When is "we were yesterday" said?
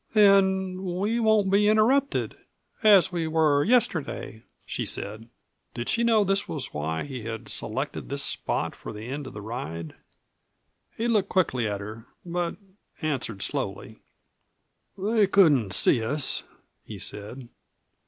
3.11-4.41